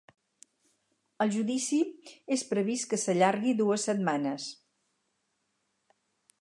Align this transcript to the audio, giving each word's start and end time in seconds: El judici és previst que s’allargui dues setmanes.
El 1.25 1.33
judici 1.35 1.81
és 2.37 2.45
previst 2.53 2.89
que 2.95 3.01
s’allargui 3.03 3.55
dues 3.63 3.87
setmanes. 3.91 4.51